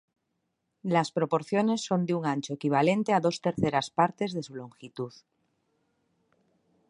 [0.81, 5.13] Las proporciones son de un ancho equivalente a dos terceras partes de su longitud.